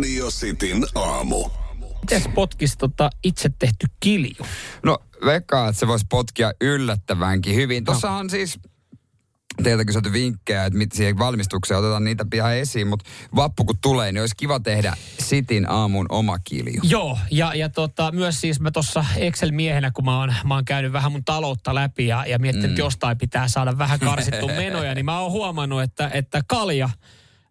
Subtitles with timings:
[0.00, 1.50] Radio Cityn aamu.
[2.00, 4.46] Mites potkisi tota itse tehty kilju?
[4.82, 7.84] No veikkaa, että se voisi potkia yllättävänkin hyvin.
[7.84, 7.94] No.
[8.30, 8.58] siis
[9.62, 13.04] teiltä kysytty vinkkejä, että mit siihen valmistukseen otetaan niitä pian esiin, mutta
[13.36, 16.80] vappu kun tulee, niin olisi kiva tehdä Sitin aamun oma kilju.
[16.82, 20.92] Joo, ja, ja tota, myös siis mä tuossa Excel-miehenä, kun mä oon, mä oon käynyt
[20.92, 22.72] vähän mun taloutta läpi ja, ja miettinyt, mm.
[22.72, 26.90] että jostain pitää saada vähän karsittu menoja, niin mä oon huomannut, että, että kalja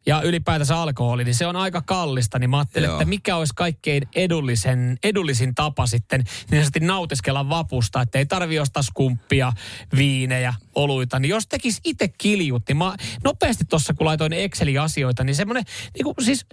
[0.06, 2.96] ja ylipäätänsä alkoholi, niin se on aika kallista, niin mä ajattelin, Joo.
[2.96, 8.60] että mikä olisi kaikkein edullisen, edullisin tapa sitten niin sanotusti nautiskella vapusta, että ei tarvi
[8.60, 9.54] ostaa skumppia,
[9.96, 15.24] viinejä, oluita, niin jos tekisi itse kiljut, niin mä nopeasti tuossa kun laitoin Excelin asioita,
[15.24, 16.46] niin semmoinen niin kuin siis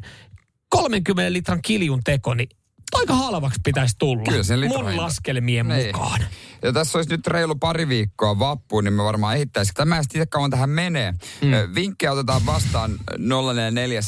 [0.69, 2.49] 30 litran kiljun teko, niin
[2.95, 4.23] aika halvaksi pitäisi tulla.
[4.29, 5.87] Kyllä sen Mun laskelmien niin.
[5.87, 6.21] mukaan.
[6.63, 9.73] Ja tässä olisi nyt reilu pari viikkoa vappuun, niin me varmaan ehittäisi.
[9.75, 11.13] Tämä ei kauan tähän menee.
[11.13, 11.75] Mm.
[11.75, 14.01] Vinkkejä otetaan vastaan 044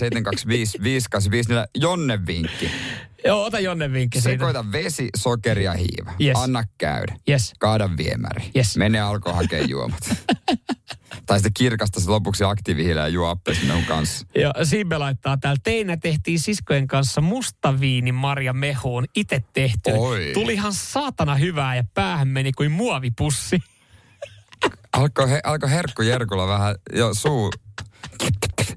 [1.75, 2.71] Jonne vinkki.
[3.25, 4.31] Joo, ota Jonne vinkki siitä.
[4.31, 6.13] Sekoita vesi, sokeri ja hiiva.
[6.21, 6.39] Yes.
[6.39, 7.17] Anna käydä.
[7.29, 7.53] Yes.
[7.59, 8.51] Kaada viemäri.
[8.57, 8.77] Yes.
[8.77, 10.01] Mene alkoi hakea juomat.
[11.29, 14.27] tai sitten kirkasta se lopuksi aktiivihiilää ja juo appelsinehun kanssa.
[14.43, 15.61] Joo, Simbe laittaa täällä.
[15.65, 19.05] Teinä tehtiin siskojen kanssa mustaviini Marja Mehuun.
[19.17, 19.91] Itse tehty.
[19.91, 20.31] Oi.
[20.35, 23.63] Tulihan saatana hyvää ja päähän meni kuin muovipussi.
[24.93, 27.51] Alkoi he, alko herkku Jerkulla vähän jo suu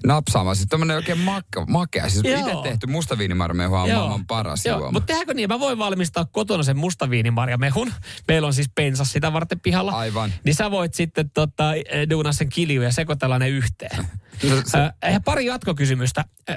[0.05, 0.55] napsaamaan.
[0.55, 2.09] Siis tämmönen oikein makka, makea.
[2.09, 2.39] Siis Joo.
[2.39, 3.97] itse tehty mustaviinimarjamehu on Joo.
[3.99, 4.91] maailman paras Joo, juoma.
[4.91, 5.49] mutta tehdäänkö niin?
[5.49, 7.91] Mä voin valmistaa kotona sen mustaviinimarjamehun.
[8.27, 9.91] Meillä on siis pensas sitä varten pihalla.
[9.91, 10.33] Aivan.
[10.43, 11.71] Niin sä voit sitten tota,
[12.09, 14.07] duunaa sen kilju ja sekoitella ne yhteen.
[14.49, 16.25] No, se, Äh, pari jatkokysymystä.
[16.49, 16.55] Äh,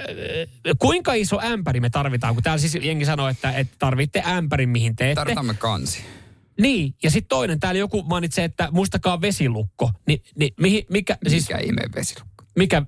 [0.79, 2.33] kuinka iso ämpäri me tarvitaan?
[2.33, 5.15] Kun täällä siis jengi sanoo, että, että tarvitte ämpärin, mihin teette.
[5.15, 6.01] tarvitaan me kansi.
[6.61, 9.91] Niin, ja sitten toinen, täällä joku mainitsee, että muistakaa vesilukko.
[10.07, 12.43] Ni, niin mihin, mikä, siis, Mikä ihmeen vesilukko?
[12.55, 12.81] mikä,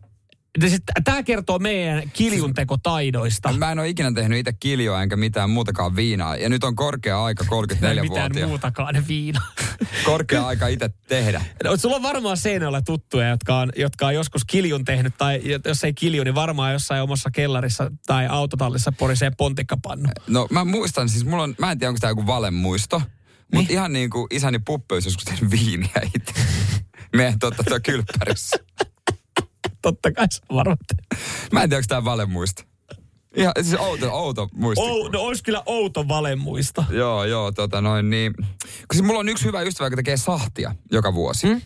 [1.04, 3.54] tämä kertoo meidän kiljuntekotaidoista.
[3.54, 6.36] Mä en ole ikinä tehnyt itse kiljoa enkä mitään muutakaan viinaa.
[6.36, 8.48] Ja nyt on korkea aika, Ei 34 mitään vuotia.
[8.48, 9.42] muutakaan viina.
[10.06, 11.42] Korkea aika itse tehdä.
[11.64, 15.84] No, sulla on varmaan seinällä tuttuja, jotka on, jotka on joskus kiljun tehnyt, tai jos
[15.84, 20.10] ei kilju, niin varmaan jossain omassa kellarissa tai autotallissa porisee pontikkapannu.
[20.28, 23.08] No mä muistan, siis mulla on, mä en tiedä onko tämä joku valemuisto, Niin.
[23.54, 26.34] mutta ihan niin kuin isäni Puppe olisi joskus tehnyt viiniä itse.
[27.16, 28.58] Meidän totta tuo kylppärissä.
[29.82, 30.78] Totta kai se varmaan.
[31.52, 32.64] Mä en tiedä, onko tämä valemuisto.
[33.36, 34.84] Ihan siis outo, outo muisti.
[34.86, 36.84] Ou, no olisi kyllä outo valemuista.
[36.90, 38.34] Joo, joo, tota noin niin.
[38.38, 38.48] Kun
[38.94, 41.48] siis mulla on yksi hyvä ystävä, joka tekee sahtia joka vuosi.
[41.48, 41.62] Hmm?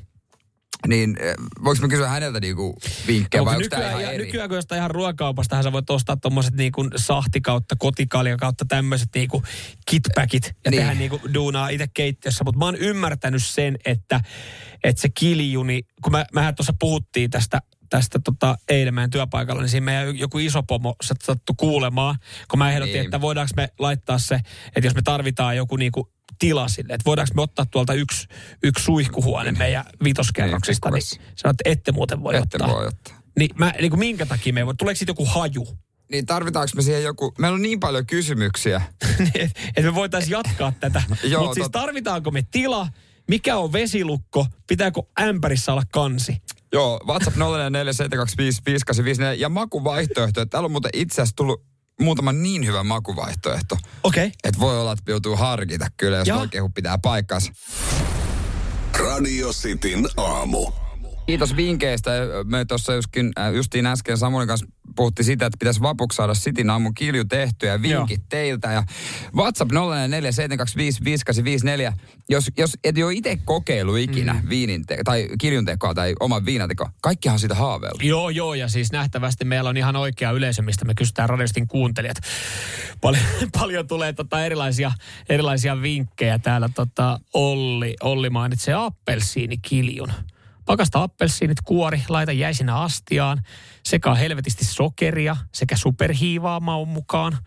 [0.88, 2.78] Niin eh, voiko mä kysyä häneltä niinku
[3.08, 4.26] vinkkejä vai onko tämä nykyään, ihan ja eri?
[4.26, 9.10] nykyään kun jostain ihan ruokakaupastahan sä voit ostaa tommoset niinku sahti kautta kotikalja kautta tämmöiset
[9.16, 9.44] niinku
[9.90, 10.72] kitpäkit ja Niin.
[10.72, 10.82] niin.
[10.82, 12.44] tehdä niinku duunaa itse keittiössä.
[12.44, 14.22] Mutta mä oon ymmärtänyt sen, että,
[14.84, 19.70] että se kiljuni, kun mä, mehän tuossa puhuttiin tästä tästä tota, eilen meidän työpaikalla, niin
[19.70, 22.16] siinä meidän joku iso pomo sattui kuulemaan,
[22.50, 23.06] kun mä ehdotin, Niin.
[23.06, 24.36] että voidaanko me laittaa se,
[24.76, 28.28] että jos me tarvitaan joku niinku tila sille, että voidaanko me ottaa tuolta yksi,
[28.64, 32.68] yksi suihkuhuone meidän vitoskerroksesta, niin, Niin, niin sanoin, että ette muuten voi Ette ottaa.
[32.76, 33.22] voi ottaa.
[33.40, 34.76] Niin, mä, niin kuin minkä takia me ei voi?
[34.76, 35.68] Tuleeko siitä joku haju?
[36.12, 37.34] Niin tarvitaanko me siihen joku...
[37.40, 38.82] Meillä on niin paljon kysymyksiä.
[39.36, 41.04] että me voitaisiin jatkaa tätä.
[41.40, 42.88] Mutta siis tarvitaanko me tila?
[43.28, 44.48] Mikä on vesilukko?
[44.68, 46.42] Pitääkö ämpärissä olla kansi?
[46.74, 47.40] Joo, WhatsApp 0447255854
[49.38, 50.46] ja makuvaihtoehto.
[50.46, 51.64] Täällä on muuten itse asiassa tullut
[52.02, 53.78] muutama niin hyvä makuvaihtoehto.
[54.04, 54.26] Okei.
[54.26, 54.38] Okay.
[54.44, 57.52] Että voi olla, että joutuu harkita kyllä, jos oikein pitää paikkansa.
[59.00, 60.72] Radio Cityn aamu.
[61.28, 62.12] Kiitos vinkkeistä.
[62.44, 66.70] Me tuossa justiin, äh, justiin äsken Samuelin kanssa puhuttiin sitä, että pitäisi vapuksi saada Sitin
[66.70, 68.28] aamun kilju tehty ja vinkit Joo.
[68.30, 68.72] teiltä.
[68.72, 68.84] Ja
[69.36, 69.76] WhatsApp 0447255854.
[72.30, 74.50] Jos, jos et ole itse kokeillut ikinä mm.
[74.50, 78.04] viinin te- tai kiljun tekoa tai oman viinatekoa, kaikkihan on siitä haaveillut.
[78.04, 82.18] Joo, joo, ja siis nähtävästi meillä on ihan oikea yleisö, mistä me kysytään radiostin kuuntelijat.
[83.02, 83.24] Paljon,
[83.60, 84.92] paljon tulee tota erilaisia,
[85.30, 86.70] erilaisia vinkkejä täällä.
[86.76, 90.12] Tota Olli, Olli mainitsee appelsiinikiljun.
[90.66, 93.42] Pakasta appelsiinit, kuori, laita jäisinä astiaan,
[93.84, 97.38] sekä helvetisti sokeria sekä superhiivaa maun mukaan.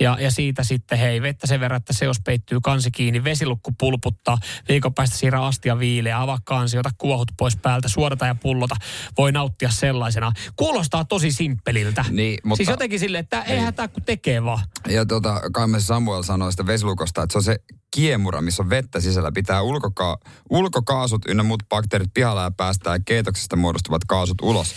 [0.00, 4.38] Ja, ja siitä sitten, hei, vettä sen verran, että seos peittyy kansi kiinni, vesilukku pulputtaa,
[4.68, 8.76] viikon päästä siirrä astia viileä, avaa kansi, ota kuohut pois päältä, suodata ja pullota.
[9.18, 10.32] Voi nauttia sellaisena.
[10.56, 12.04] Kuulostaa tosi simppeliltä.
[12.10, 14.60] Niin, mutta- Siis jotenkin silleen, että eihän tämä kun tekee vaan.
[14.88, 17.58] Ja tota, kai me Samuel sanoi sitä vesilukosta, että se on se
[17.96, 19.32] kiemura, missä on vettä sisällä.
[19.32, 20.18] Pitää ulkoka-
[20.50, 24.74] ulkokaasut ynnä muut bakteerit pihalla ja päästää keitoksesta muodostuvat kaasut ulos.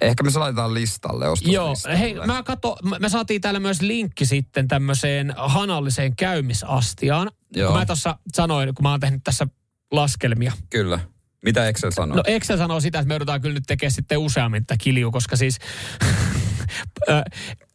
[0.00, 4.68] Ehkä me se laitetaan listalle, Joo, hei, mä kato, me- saatiin täällä myös linkki sitten
[4.68, 7.30] tämmöiseen hanalliseen käymisastiaan.
[7.56, 7.70] Joo.
[7.70, 9.46] Kun mä tuossa sanoin, kun mä oon tehnyt tässä
[9.90, 10.52] laskelmia.
[10.70, 10.98] Kyllä.
[11.44, 12.16] Mitä Excel sanoo?
[12.16, 15.36] No Excel sanoo sitä, että me joudutaan kyllä nyt tekemään sitten useammin tätä kilju, koska
[15.36, 15.58] siis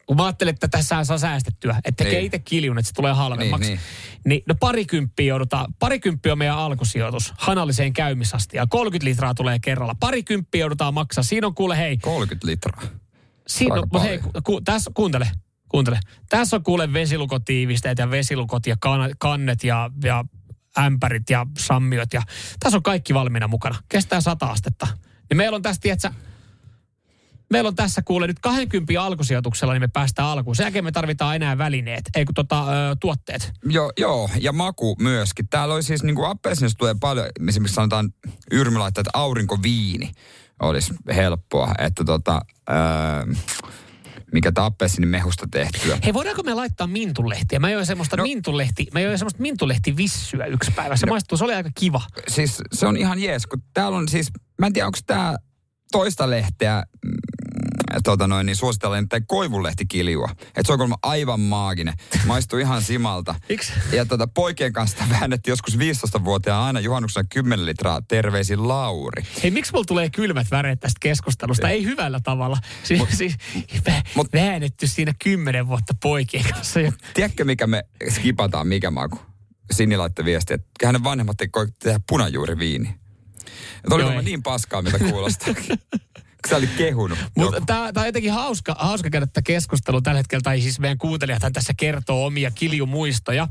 [0.06, 2.26] kun mä ajattelin, että tässä saa säästettyä, että tekee Niin.
[2.26, 3.68] itse kiljun, että se tulee halvemmaksi.
[3.68, 3.78] Niin,
[4.14, 4.42] Niin, niin.
[4.48, 8.66] no parikymppiä joudutaan, parikymppiä on meidän alkusijoitus hanalliseen käymisastia.
[8.66, 9.94] 30 litraa tulee kerralla.
[10.00, 11.24] Parikymppiä joudutaan maksaa.
[11.24, 12.82] Siinä on kuule hei, 30 litraa.
[13.46, 15.30] Siinä on, hei, ku, ku, tässä, kuuntele,
[15.68, 16.00] kuuntele.
[16.28, 20.24] Tässä on kuule vesilukotiivisteet ja vesilukot ja kan, kannet ja, ja
[20.78, 22.22] ämpärit ja sammiot ja
[22.60, 23.76] tässä on kaikki valmiina mukana.
[23.88, 24.86] Kestää sata astetta.
[25.30, 26.12] Niin meillä on tässä, tietsä,
[27.50, 30.56] meillä on tässä kuule nyt 20 alkusijoituksella, niin me päästään alkuun.
[30.56, 33.52] Sen jälkeen me tarvitaan enää välineet, ei kun tota, ö, tuotteet.
[33.64, 35.48] Joo, joo, ja maku myöskin.
[35.48, 36.38] Täällä oli siis niin kuin
[36.78, 38.12] tulee paljon, esimerkiksi sanotaan
[38.52, 40.10] Yrmi laittaa, että aurinkoviini
[40.62, 41.74] olisi helppoa.
[41.78, 42.40] Että tota,
[42.70, 43.34] öö,
[44.32, 45.98] mikä tämä appelsinin mehusta tehtyä.
[46.04, 47.58] Hei, voidaanko me laittaa mintulehtiä?
[47.58, 48.22] Mä join semmoista, no.
[48.22, 50.96] Mintulehti, mä join semmoista mintulehtivissyä yksi päivä.
[50.96, 51.10] Se no.
[51.10, 52.02] maistuu, se oli aika kiva.
[52.28, 55.36] Siis se on ihan jees, kun täällä on siis, mä en tiedä onko tämä
[55.92, 56.82] toista lehteä,
[58.04, 60.28] tota noin, niin suositellaan nimittäin koivulehtikiljua.
[60.40, 61.94] Että se on kuulemma aivan maaginen.
[62.26, 63.34] Maistuu ihan simalta.
[63.92, 69.22] Ja tota, poikien kanssa väännettiin joskus 15-vuotiaana aina juhannuksena 10 litraa terveisin Lauri.
[69.42, 71.68] Hei, miksi mulla tulee kylmät väreet tästä keskustelusta?
[71.68, 72.56] Ei hyvällä tavalla.
[72.82, 73.36] Siis, mut, siis
[73.86, 76.80] vä, mut- väännetty siinä kymmenen vuotta poikien kanssa.
[76.80, 79.18] Ja, Tiedätkö, mikä me skipataan, mikä maku?
[79.70, 81.48] Sini laittoi viestiä, että hänen vanhemmat ei
[81.82, 82.94] tehdä punajuuriviini.
[83.90, 85.54] Ja oli niin paskaa, mitä kuulostaa.
[86.48, 87.18] Sä oli kehunut.
[87.36, 90.42] mutta tämä on jotenkin hauska, hauska käydä tätä keskustelua tällä hetkellä.
[90.42, 93.48] Tai siis meidän kuuntelijathan tässä kertoo omia kiljumuistoja.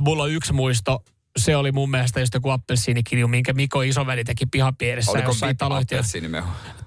[0.00, 1.04] Mulla on yksi muisto.
[1.38, 6.18] Se oli mun mielestä just joku appelsiinikilju, minkä Miko Isoveli teki pihapiirissä Oliko jossain taloyhtiössä.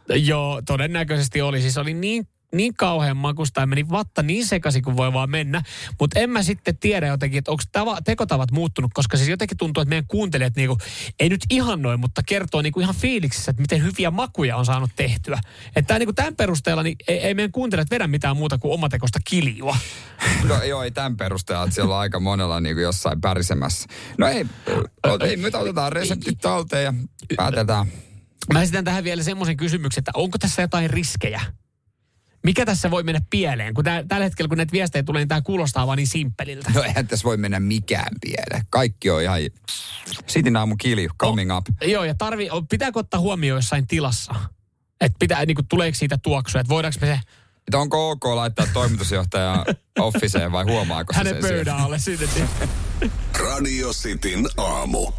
[0.09, 1.61] Joo, todennäköisesti oli.
[1.61, 5.61] Siis oli niin, niin kauhean makusta ja meni vatta niin sekaisin kuin voi vaan mennä.
[5.99, 9.81] Mutta en mä sitten tiedä jotenkin, että onko tava, tekotavat muuttunut, koska siis jotenkin tuntuu,
[9.81, 10.77] että meidän kuuntelijat niinku,
[11.19, 14.91] ei nyt ihan noin, mutta kertoo niinku ihan fiiliksissä, että miten hyviä makuja on saanut
[14.95, 15.39] tehtyä.
[15.75, 19.77] Että niinku tämän perusteella niin ei, ei meidän kuuntelijat vedä mitään muuta kuin omatekosta kiljua.
[20.43, 23.89] No joo, ei tämän perusteella, että siellä on aika monella niin kuin jossain pärisemässä.
[24.17, 24.45] No ei,
[25.21, 26.93] ei nyt otetaan reseptit talteen ja
[27.35, 27.87] päätetään.
[28.53, 31.41] Mä esitän tähän vielä semmoisen kysymyksen, että onko tässä jotain riskejä?
[32.43, 33.73] Mikä tässä voi mennä pieleen?
[33.73, 36.71] Kun tää, tällä hetkellä, kun näitä viestejä tulee, niin tämä kuulostaa vaan niin simppeliltä.
[36.75, 38.65] No eihän tässä voi mennä mikään pieleen.
[38.69, 39.39] Kaikki on ihan...
[40.27, 41.65] Sitin aamu kilju, coming up.
[41.81, 44.35] Joo, ja tarvi, o- pitääkö ottaa huomioon jossain tilassa?
[45.01, 47.19] Että pitää, niin kuin, tuleeko siitä tuoksua, että voidaanko me se
[47.67, 49.65] Että onko ok laittaa toimitusjohtaja
[49.99, 52.27] officeen vai huomaako se hänen sen pöydän alle sinne?
[53.39, 55.11] Radio Cityn aamu.